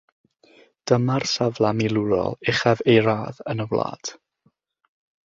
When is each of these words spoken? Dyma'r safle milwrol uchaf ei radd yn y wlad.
Dyma'r 0.91 1.25
safle 1.31 1.69
milwrol 1.81 2.37
uchaf 2.53 2.81
ei 2.87 2.97
radd 3.09 3.43
yn 3.53 3.63
y 3.67 3.69
wlad. 3.75 4.13